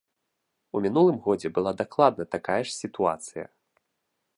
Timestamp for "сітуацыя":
2.81-3.45